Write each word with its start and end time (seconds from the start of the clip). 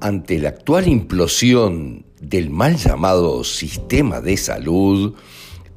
ante 0.00 0.38
la 0.38 0.50
actual 0.50 0.88
implosión 0.88 2.04
del 2.20 2.50
mal 2.50 2.76
llamado 2.76 3.44
sistema 3.44 4.20
de 4.20 4.36
salud, 4.36 5.14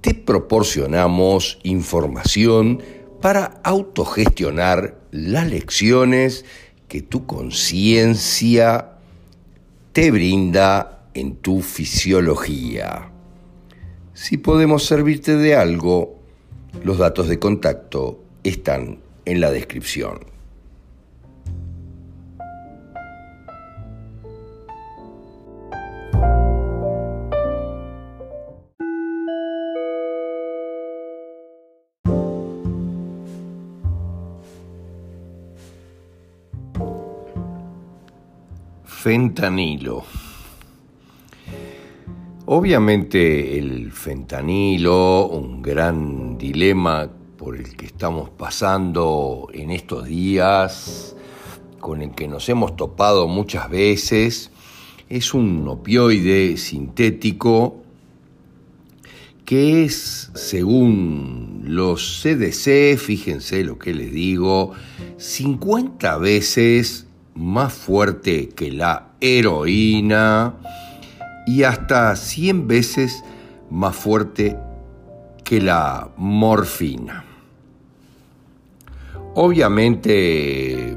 te 0.00 0.14
proporcionamos 0.14 1.58
información 1.62 2.82
para 3.20 3.60
autogestionar 3.64 4.98
las 5.10 5.48
lecciones 5.48 6.44
que 6.88 7.02
tu 7.02 7.26
conciencia 7.26 8.92
te 9.92 10.10
brinda 10.10 11.08
en 11.14 11.36
tu 11.36 11.62
fisiología. 11.62 13.10
Si 14.14 14.36
podemos 14.36 14.84
servirte 14.84 15.36
de 15.36 15.56
algo, 15.56 16.18
los 16.84 16.98
datos 16.98 17.28
de 17.28 17.38
contacto 17.38 18.22
están 18.44 19.00
en 19.24 19.40
la 19.40 19.50
descripción. 19.50 20.35
Fentanilo. 39.06 40.02
Obviamente 42.46 43.56
el 43.56 43.92
fentanilo, 43.92 45.28
un 45.28 45.62
gran 45.62 46.36
dilema 46.36 47.08
por 47.38 47.54
el 47.54 47.76
que 47.76 47.86
estamos 47.86 48.30
pasando 48.30 49.46
en 49.52 49.70
estos 49.70 50.06
días, 50.06 51.14
con 51.78 52.02
el 52.02 52.16
que 52.16 52.26
nos 52.26 52.48
hemos 52.48 52.74
topado 52.74 53.28
muchas 53.28 53.70
veces, 53.70 54.50
es 55.08 55.34
un 55.34 55.68
opioide 55.68 56.56
sintético 56.56 57.76
que 59.44 59.84
es, 59.84 60.32
según 60.34 61.62
los 61.62 62.24
CDC, 62.24 62.98
fíjense 62.98 63.62
lo 63.62 63.78
que 63.78 63.94
les 63.94 64.10
digo, 64.10 64.72
50 65.16 66.18
veces 66.18 67.05
más 67.36 67.72
fuerte 67.72 68.48
que 68.48 68.70
la 68.70 69.10
heroína 69.20 70.54
y 71.46 71.62
hasta 71.62 72.16
100 72.16 72.66
veces 72.66 73.22
más 73.70 73.94
fuerte 73.94 74.58
que 75.44 75.60
la 75.60 76.10
morfina. 76.16 77.24
Obviamente 79.34 80.96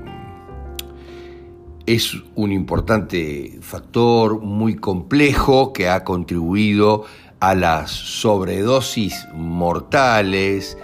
es 1.86 2.16
un 2.36 2.52
importante 2.52 3.60
factor 3.62 4.42
muy 4.42 4.76
complejo 4.76 5.74
que 5.74 5.90
ha 5.90 6.04
contribuido 6.04 7.06
a 7.40 7.56
las 7.56 7.92
sobredosis 7.92 9.28
mortales 9.34 10.78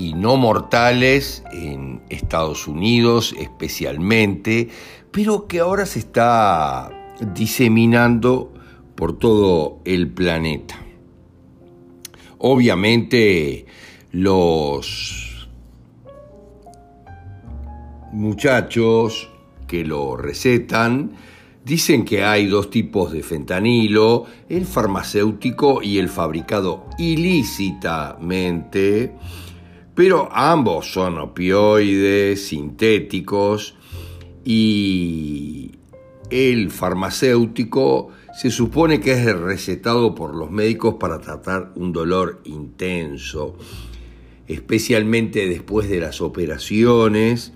y 0.00 0.14
no 0.14 0.38
mortales 0.38 1.44
en 1.52 2.00
Estados 2.08 2.66
Unidos 2.66 3.34
especialmente, 3.38 4.70
pero 5.10 5.46
que 5.46 5.60
ahora 5.60 5.84
se 5.84 5.98
está 5.98 6.90
diseminando 7.34 8.54
por 8.94 9.18
todo 9.18 9.82
el 9.84 10.08
planeta. 10.08 10.80
Obviamente 12.38 13.66
los 14.10 15.50
muchachos 18.12 19.28
que 19.66 19.84
lo 19.84 20.16
recetan 20.16 21.12
dicen 21.62 22.06
que 22.06 22.24
hay 22.24 22.46
dos 22.46 22.70
tipos 22.70 23.12
de 23.12 23.22
fentanilo, 23.22 24.24
el 24.48 24.64
farmacéutico 24.64 25.82
y 25.82 25.98
el 25.98 26.08
fabricado 26.08 26.86
ilícitamente, 26.96 29.14
pero 30.02 30.30
ambos 30.32 30.90
son 30.90 31.18
opioides 31.18 32.46
sintéticos 32.46 33.74
y 34.42 35.72
el 36.30 36.70
farmacéutico 36.70 38.08
se 38.32 38.50
supone 38.50 38.98
que 38.98 39.12
es 39.12 39.38
recetado 39.38 40.14
por 40.14 40.34
los 40.34 40.50
médicos 40.50 40.94
para 40.98 41.18
tratar 41.18 41.72
un 41.74 41.92
dolor 41.92 42.40
intenso, 42.44 43.58
especialmente 44.48 45.46
después 45.46 45.90
de 45.90 46.00
las 46.00 46.22
operaciones 46.22 47.52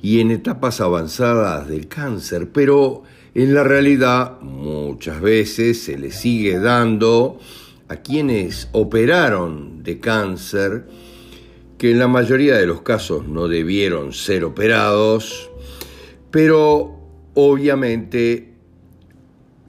y 0.00 0.20
en 0.20 0.30
etapas 0.30 0.80
avanzadas 0.80 1.68
del 1.68 1.86
cáncer, 1.86 2.50
pero 2.50 3.02
en 3.34 3.52
la 3.52 3.62
realidad 3.62 4.40
muchas 4.40 5.20
veces 5.20 5.82
se 5.82 5.98
le 5.98 6.10
sigue 6.10 6.58
dando 6.58 7.40
a 7.88 7.96
quienes 7.96 8.68
operaron 8.72 9.82
de 9.82 10.00
cáncer 10.00 10.86
que 11.78 11.90
en 11.90 11.98
la 11.98 12.08
mayoría 12.08 12.56
de 12.56 12.66
los 12.66 12.82
casos 12.82 13.26
no 13.26 13.48
debieron 13.48 14.12
ser 14.12 14.44
operados, 14.44 15.50
pero 16.30 16.98
obviamente 17.34 18.54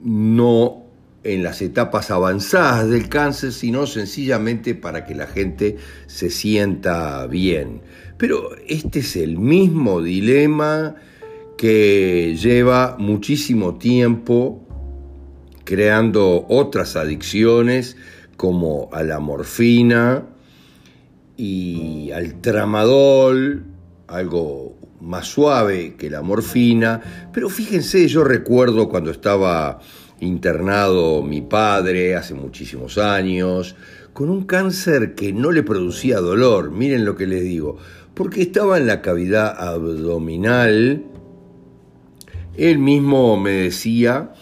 no 0.02 0.84
en 1.24 1.42
las 1.42 1.60
etapas 1.60 2.10
avanzadas 2.10 2.88
del 2.88 3.08
cáncer, 3.08 3.52
sino 3.52 3.86
sencillamente 3.86 4.74
para 4.74 5.04
que 5.04 5.14
la 5.14 5.26
gente 5.26 5.76
se 6.06 6.30
sienta 6.30 7.26
bien. 7.26 7.82
Pero 8.16 8.50
este 8.68 9.00
es 9.00 9.16
el 9.16 9.36
mismo 9.36 10.00
dilema 10.00 10.94
que 11.58 12.36
lleva 12.40 12.96
muchísimo 12.98 13.76
tiempo 13.76 14.65
creando 15.66 16.46
otras 16.48 16.96
adicciones 16.96 17.98
como 18.38 18.88
a 18.92 19.02
la 19.02 19.20
morfina, 19.20 20.24
y 21.36 22.10
al 22.12 22.40
tramadol, 22.40 23.64
algo 24.08 24.76
más 25.00 25.26
suave 25.26 25.94
que 25.96 26.08
la 26.08 26.22
morfina, 26.22 27.28
pero 27.32 27.50
fíjense, 27.50 28.08
yo 28.08 28.24
recuerdo 28.24 28.88
cuando 28.88 29.10
estaba 29.10 29.80
internado 30.20 31.22
mi 31.22 31.42
padre 31.42 32.16
hace 32.16 32.32
muchísimos 32.34 32.96
años, 32.96 33.76
con 34.14 34.30
un 34.30 34.44
cáncer 34.44 35.14
que 35.14 35.34
no 35.34 35.52
le 35.52 35.62
producía 35.62 36.20
dolor, 36.20 36.70
miren 36.70 37.04
lo 37.04 37.16
que 37.16 37.26
les 37.26 37.42
digo, 37.42 37.76
porque 38.14 38.40
estaba 38.40 38.78
en 38.78 38.86
la 38.86 39.02
cavidad 39.02 39.54
abdominal, 39.58 41.04
él 42.56 42.78
mismo 42.78 43.36
me 43.36 43.50
decía, 43.50 44.32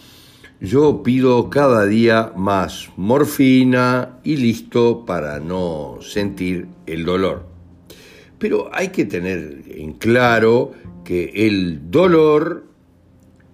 yo 0.61 1.03
pido 1.03 1.49
cada 1.49 1.85
día 1.85 2.31
más 2.35 2.89
morfina 2.95 4.19
y 4.23 4.37
listo 4.37 5.05
para 5.05 5.39
no 5.39 5.97
sentir 6.01 6.67
el 6.85 7.05
dolor. 7.05 7.45
Pero 8.39 8.69
hay 8.73 8.89
que 8.89 9.05
tener 9.05 9.63
en 9.67 9.93
claro 9.93 10.71
que 11.03 11.31
el 11.47 11.91
dolor 11.91 12.65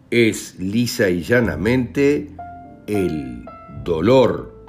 es 0.10 0.60
lisa 0.60 1.10
y 1.10 1.22
llanamente 1.22 2.30
el 2.88 3.46
dolor. 3.84 4.66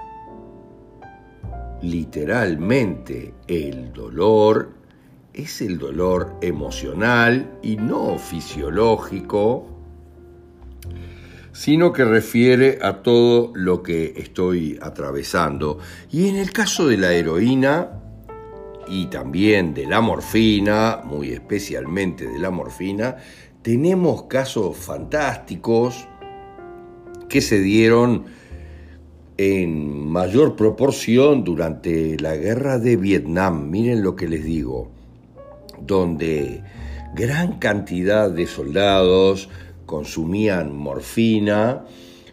Literalmente 1.82 3.34
el 3.48 3.92
dolor 3.92 4.70
es 5.34 5.60
el 5.60 5.78
dolor 5.78 6.36
emocional 6.42 7.58
y 7.62 7.76
no 7.76 8.18
fisiológico 8.18 9.71
sino 11.52 11.92
que 11.92 12.04
refiere 12.04 12.78
a 12.82 13.02
todo 13.02 13.52
lo 13.54 13.82
que 13.82 14.14
estoy 14.16 14.78
atravesando. 14.80 15.78
Y 16.10 16.28
en 16.28 16.36
el 16.36 16.52
caso 16.52 16.88
de 16.88 16.96
la 16.96 17.12
heroína 17.12 17.90
y 18.88 19.06
también 19.06 19.74
de 19.74 19.86
la 19.86 20.00
morfina, 20.00 21.00
muy 21.04 21.30
especialmente 21.30 22.26
de 22.26 22.38
la 22.38 22.50
morfina, 22.50 23.16
tenemos 23.62 24.24
casos 24.24 24.76
fantásticos 24.76 26.08
que 27.28 27.40
se 27.40 27.60
dieron 27.60 28.24
en 29.36 30.08
mayor 30.08 30.56
proporción 30.56 31.44
durante 31.44 32.18
la 32.18 32.36
guerra 32.36 32.78
de 32.78 32.96
Vietnam. 32.96 33.70
Miren 33.70 34.02
lo 34.02 34.16
que 34.16 34.28
les 34.28 34.44
digo, 34.44 34.90
donde 35.80 36.62
gran 37.14 37.58
cantidad 37.58 38.30
de 38.30 38.46
soldados 38.46 39.48
consumían 39.86 40.74
morfina, 40.74 41.84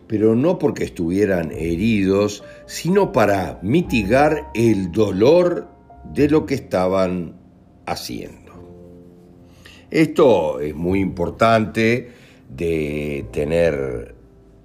pero 0.07 0.35
no 0.35 0.57
porque 0.57 0.85
estuvieran 0.85 1.51
heridos, 1.51 2.43
sino 2.65 3.11
para 3.11 3.59
mitigar 3.61 4.49
el 4.55 4.91
dolor 4.91 5.67
de 6.13 6.29
lo 6.29 6.45
que 6.45 6.55
estaban 6.55 7.35
haciendo. 7.85 8.49
Esto 9.91 10.59
es 10.59 10.75
muy 10.75 10.99
importante 10.99 12.11
de 12.49 13.25
tener 13.31 14.15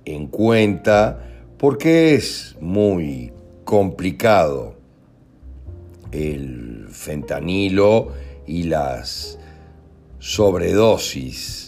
en 0.04 0.26
cuenta 0.28 1.24
porque 1.58 2.14
es 2.14 2.56
muy 2.60 3.32
complicado 3.64 4.76
el 6.12 6.86
fentanilo 6.90 8.12
y 8.46 8.64
las 8.64 9.38
sobredosis 10.18 11.63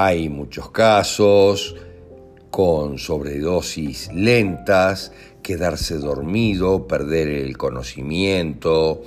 Hay 0.00 0.28
muchos 0.28 0.70
casos 0.70 1.74
con 2.52 2.98
sobredosis 2.98 4.08
lentas, 4.14 5.10
quedarse 5.42 5.96
dormido, 5.96 6.86
perder 6.86 7.26
el 7.26 7.58
conocimiento, 7.58 9.02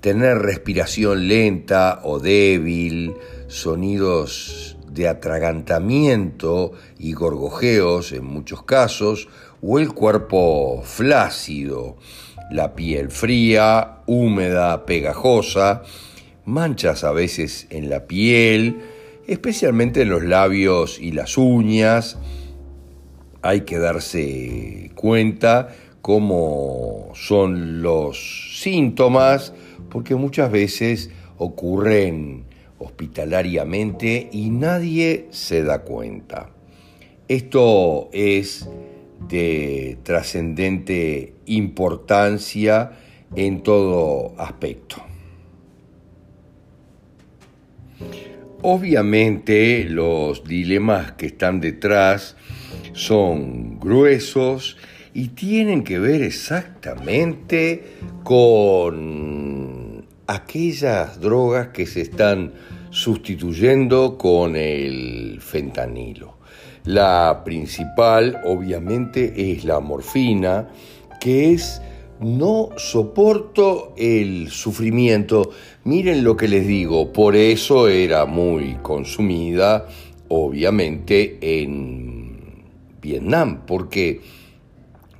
tener 0.00 0.38
respiración 0.38 1.26
lenta 1.26 2.00
o 2.04 2.20
débil, 2.20 3.14
sonidos 3.48 4.76
de 4.86 5.08
atragantamiento 5.08 6.74
y 6.96 7.14
gorgojeos 7.14 8.12
en 8.12 8.24
muchos 8.24 8.62
casos, 8.62 9.26
o 9.62 9.80
el 9.80 9.92
cuerpo 9.92 10.80
flácido, 10.84 11.96
la 12.52 12.76
piel 12.76 13.10
fría, 13.10 14.02
húmeda, 14.06 14.86
pegajosa, 14.86 15.82
manchas 16.44 17.02
a 17.02 17.10
veces 17.10 17.66
en 17.70 17.90
la 17.90 18.06
piel, 18.06 18.91
especialmente 19.32 20.02
en 20.02 20.10
los 20.10 20.22
labios 20.22 21.00
y 21.00 21.12
las 21.12 21.38
uñas. 21.38 22.18
Hay 23.40 23.62
que 23.62 23.78
darse 23.78 24.90
cuenta 24.94 25.74
cómo 26.00 27.10
son 27.14 27.82
los 27.82 28.60
síntomas, 28.60 29.54
porque 29.88 30.14
muchas 30.14 30.50
veces 30.50 31.10
ocurren 31.38 32.44
hospitalariamente 32.78 34.28
y 34.32 34.50
nadie 34.50 35.28
se 35.30 35.62
da 35.62 35.82
cuenta. 35.82 36.50
Esto 37.28 38.10
es 38.12 38.68
de 39.28 39.98
trascendente 40.02 41.34
importancia 41.46 42.92
en 43.34 43.62
todo 43.62 44.34
aspecto. 44.36 44.96
Obviamente 48.64 49.84
los 49.88 50.44
dilemas 50.44 51.12
que 51.12 51.26
están 51.26 51.60
detrás 51.60 52.36
son 52.92 53.80
gruesos 53.80 54.76
y 55.12 55.28
tienen 55.28 55.82
que 55.82 55.98
ver 55.98 56.22
exactamente 56.22 57.82
con 58.22 60.06
aquellas 60.28 61.20
drogas 61.20 61.68
que 61.68 61.86
se 61.86 62.02
están 62.02 62.52
sustituyendo 62.90 64.16
con 64.16 64.54
el 64.54 65.40
fentanilo. 65.40 66.38
La 66.84 67.42
principal 67.44 68.40
obviamente 68.44 69.52
es 69.52 69.64
la 69.64 69.80
morfina, 69.80 70.68
que 71.20 71.52
es 71.52 71.82
no 72.22 72.70
soporto 72.76 73.92
el 73.96 74.50
sufrimiento. 74.50 75.50
Miren 75.84 76.24
lo 76.24 76.36
que 76.36 76.48
les 76.48 76.66
digo, 76.66 77.12
por 77.12 77.36
eso 77.36 77.88
era 77.88 78.24
muy 78.26 78.76
consumida, 78.82 79.86
obviamente, 80.28 81.38
en 81.40 82.64
Vietnam, 83.00 83.62
porque 83.66 84.20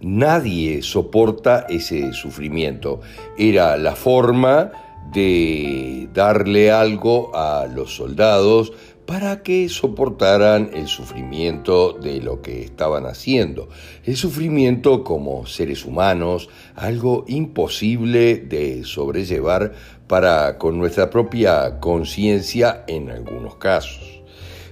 nadie 0.00 0.82
soporta 0.82 1.66
ese 1.68 2.12
sufrimiento. 2.12 3.00
Era 3.36 3.76
la 3.76 3.94
forma 3.94 4.70
de 5.12 6.08
darle 6.14 6.70
algo 6.70 7.34
a 7.34 7.66
los 7.66 7.94
soldados 7.96 8.72
para 9.06 9.42
que 9.42 9.68
soportaran 9.68 10.70
el 10.74 10.86
sufrimiento 10.86 11.92
de 11.92 12.20
lo 12.20 12.40
que 12.40 12.62
estaban 12.62 13.06
haciendo. 13.06 13.68
El 14.04 14.16
sufrimiento 14.16 15.04
como 15.04 15.46
seres 15.46 15.84
humanos, 15.84 16.48
algo 16.74 17.24
imposible 17.26 18.36
de 18.36 18.84
sobrellevar 18.84 19.72
para 20.06 20.58
con 20.58 20.78
nuestra 20.78 21.10
propia 21.10 21.80
conciencia 21.80 22.84
en 22.86 23.10
algunos 23.10 23.56
casos. 23.56 24.22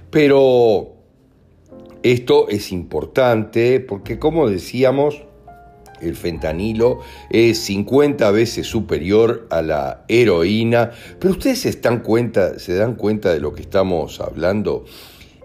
Pero 0.09 0.93
esto 2.03 2.47
es 2.49 2.71
importante 2.71 3.79
porque 3.79 4.17
como 4.17 4.49
decíamos, 4.49 5.23
el 6.01 6.15
fentanilo 6.15 6.99
es 7.29 7.59
50 7.59 8.31
veces 8.31 8.67
superior 8.67 9.47
a 9.49 9.61
la 9.61 10.03
heroína, 10.07 10.91
pero 11.19 11.33
ustedes 11.33 11.59
se, 11.59 11.69
están 11.69 11.99
cuenta, 11.99 12.59
se 12.59 12.75
dan 12.75 12.95
cuenta 12.95 13.33
de 13.33 13.39
lo 13.39 13.53
que 13.53 13.61
estamos 13.61 14.19
hablando 14.19 14.85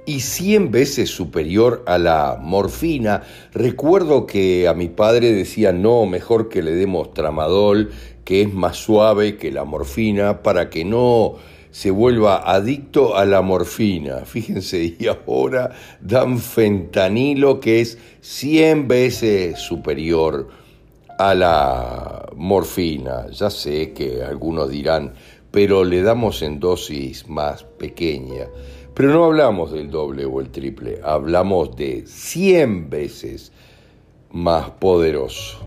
y 0.06 0.20
100 0.20 0.70
veces 0.70 1.10
superior 1.10 1.82
a 1.86 1.98
la 1.98 2.38
morfina. 2.40 3.24
Recuerdo 3.52 4.24
que 4.26 4.68
a 4.68 4.74
mi 4.74 4.88
padre 4.88 5.32
decía, 5.32 5.72
no, 5.72 6.06
mejor 6.06 6.48
que 6.48 6.62
le 6.62 6.70
demos 6.70 7.12
tramadol, 7.12 7.90
que 8.24 8.42
es 8.42 8.52
más 8.54 8.76
suave 8.76 9.36
que 9.36 9.50
la 9.50 9.64
morfina, 9.64 10.42
para 10.42 10.70
que 10.70 10.84
no 10.84 11.34
se 11.76 11.90
vuelva 11.90 12.38
adicto 12.38 13.18
a 13.18 13.26
la 13.26 13.42
morfina. 13.42 14.24
Fíjense, 14.24 14.96
y 14.98 15.06
ahora 15.08 15.72
dan 16.00 16.38
fentanilo 16.38 17.60
que 17.60 17.82
es 17.82 17.98
100 18.22 18.88
veces 18.88 19.58
superior 19.58 20.48
a 21.18 21.34
la 21.34 22.30
morfina. 22.34 23.26
Ya 23.30 23.50
sé 23.50 23.92
que 23.92 24.22
algunos 24.22 24.70
dirán, 24.70 25.12
pero 25.50 25.84
le 25.84 26.00
damos 26.00 26.40
en 26.40 26.60
dosis 26.60 27.28
más 27.28 27.64
pequeña. 27.64 28.46
Pero 28.94 29.12
no 29.12 29.26
hablamos 29.26 29.70
del 29.70 29.90
doble 29.90 30.24
o 30.24 30.40
el 30.40 30.48
triple, 30.48 31.00
hablamos 31.04 31.76
de 31.76 32.06
100 32.06 32.88
veces 32.88 33.52
más 34.30 34.70
poderoso. 34.70 35.58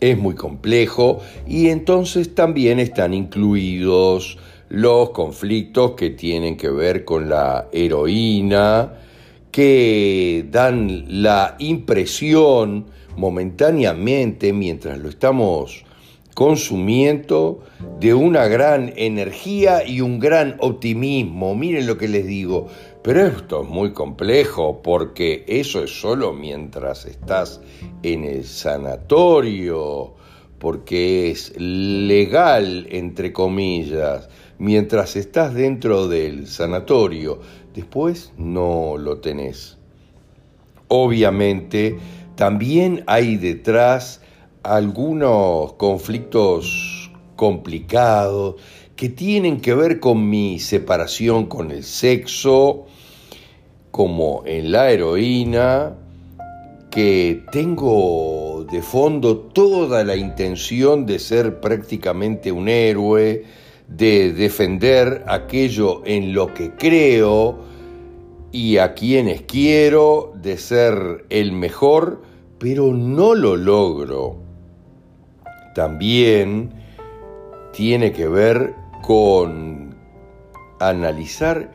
Es 0.00 0.18
muy 0.18 0.34
complejo 0.34 1.20
y 1.46 1.68
entonces 1.68 2.34
también 2.34 2.80
están 2.80 3.14
incluidos 3.14 4.38
los 4.68 5.10
conflictos 5.10 5.92
que 5.92 6.10
tienen 6.10 6.56
que 6.56 6.70
ver 6.70 7.04
con 7.04 7.28
la 7.28 7.68
heroína, 7.72 8.94
que 9.50 10.46
dan 10.50 11.04
la 11.22 11.56
impresión 11.58 12.86
momentáneamente 13.16 14.52
mientras 14.52 14.98
lo 14.98 15.08
estamos 15.08 15.84
consumiendo 16.34 17.62
de 18.00 18.12
una 18.12 18.48
gran 18.48 18.92
energía 18.96 19.86
y 19.86 20.00
un 20.00 20.18
gran 20.18 20.56
optimismo. 20.58 21.54
Miren 21.54 21.86
lo 21.86 21.96
que 21.96 22.08
les 22.08 22.26
digo, 22.26 22.66
pero 23.02 23.26
esto 23.26 23.62
es 23.62 23.68
muy 23.68 23.92
complejo 23.92 24.82
porque 24.82 25.44
eso 25.46 25.84
es 25.84 26.00
solo 26.00 26.32
mientras 26.32 27.06
estás 27.06 27.60
en 28.02 28.24
el 28.24 28.44
sanatorio, 28.44 30.14
porque 30.58 31.30
es 31.30 31.52
legal, 31.56 32.88
entre 32.90 33.32
comillas 33.32 34.28
mientras 34.58 35.16
estás 35.16 35.54
dentro 35.54 36.08
del 36.08 36.46
sanatorio, 36.46 37.40
después 37.74 38.32
no 38.36 38.96
lo 38.98 39.18
tenés. 39.18 39.78
Obviamente, 40.88 41.98
también 42.36 43.04
hay 43.06 43.36
detrás 43.36 44.20
algunos 44.62 45.74
conflictos 45.74 47.10
complicados 47.36 48.56
que 48.96 49.08
tienen 49.08 49.60
que 49.60 49.74
ver 49.74 50.00
con 50.00 50.28
mi 50.28 50.58
separación 50.58 51.46
con 51.46 51.70
el 51.70 51.82
sexo, 51.82 52.86
como 53.90 54.42
en 54.46 54.72
la 54.72 54.90
heroína, 54.90 55.96
que 56.90 57.42
tengo 57.50 58.64
de 58.70 58.80
fondo 58.80 59.36
toda 59.36 60.04
la 60.04 60.14
intención 60.14 61.06
de 61.06 61.18
ser 61.18 61.60
prácticamente 61.60 62.52
un 62.52 62.68
héroe, 62.68 63.42
de 63.88 64.32
defender 64.32 65.24
aquello 65.26 66.02
en 66.04 66.32
lo 66.32 66.52
que 66.54 66.72
creo 66.72 67.58
y 68.50 68.78
a 68.78 68.94
quienes 68.94 69.42
quiero, 69.42 70.32
de 70.40 70.56
ser 70.58 71.26
el 71.28 71.52
mejor, 71.52 72.22
pero 72.58 72.92
no 72.92 73.34
lo 73.34 73.56
logro. 73.56 74.36
También 75.74 76.70
tiene 77.72 78.12
que 78.12 78.28
ver 78.28 78.74
con 79.02 79.96
analizar 80.78 81.72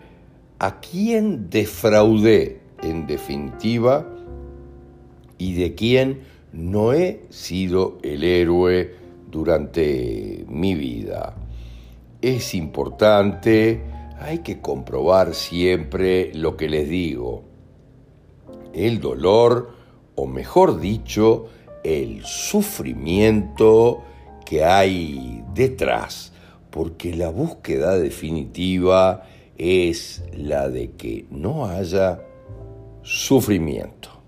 a 0.60 0.80
quién 0.80 1.50
defraudé 1.50 2.62
en 2.82 3.08
definitiva 3.08 4.06
y 5.38 5.54
de 5.56 5.76
quién 5.76 6.22
no 6.54 6.94
he 6.94 7.22
sido 7.30 7.98
el 8.04 8.24
héroe 8.24 8.96
durante 9.30 10.46
mi 10.48 10.76
vida 10.76 11.36
es 12.22 12.54
importante, 12.54 13.82
hay 14.20 14.40
que 14.40 14.60
comprobar 14.60 15.34
siempre 15.34 16.32
lo 16.34 16.58
que 16.58 16.70
les 16.70 16.90
digo. 16.90 17.44
El 18.74 19.00
dolor, 19.00 19.72
o 20.16 20.28
mejor 20.28 20.80
dicho, 20.80 21.48
el 21.84 22.26
sufrimiento 22.26 24.04
que 24.46 24.66
hay 24.66 25.44
detrás, 25.54 26.34
porque 26.70 27.16
la 27.16 27.30
búsqueda 27.30 27.98
definitiva 27.98 29.24
es 29.58 30.24
la 30.34 30.70
de 30.70 30.92
que 30.92 31.26
no 31.30 31.66
haya 31.66 32.22
sufrimiento. 33.02 34.19